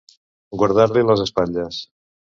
Guardar-li 0.61 1.05
les 1.11 1.23
espatlles. 1.27 1.83